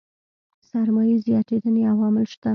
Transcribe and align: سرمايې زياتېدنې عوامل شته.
سرمايې 0.69 1.15
زياتېدنې 1.25 1.81
عوامل 1.91 2.25
شته. 2.33 2.49